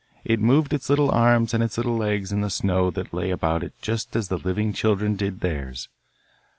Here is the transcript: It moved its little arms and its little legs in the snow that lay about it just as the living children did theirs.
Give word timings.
It 0.25 0.39
moved 0.39 0.73
its 0.73 0.89
little 0.89 1.11
arms 1.11 1.53
and 1.53 1.61
its 1.63 1.77
little 1.77 1.95
legs 1.95 2.31
in 2.31 2.41
the 2.41 2.49
snow 2.49 2.89
that 2.89 3.13
lay 3.13 3.29
about 3.29 3.63
it 3.63 3.79
just 3.83 4.15
as 4.15 4.29
the 4.29 4.37
living 4.39 4.73
children 4.73 5.15
did 5.15 5.41
theirs. 5.41 5.89